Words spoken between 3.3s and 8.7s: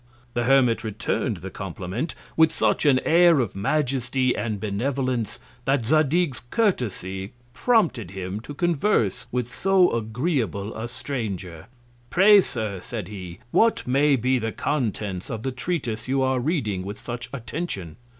of Majesty and Benevolence, that Zadig's Curiosity prompted him to